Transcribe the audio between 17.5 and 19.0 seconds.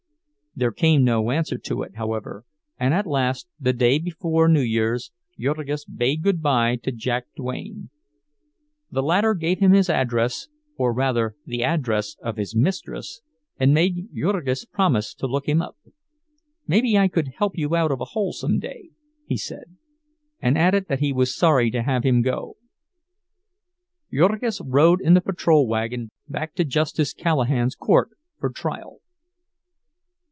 you out of a hole some day,"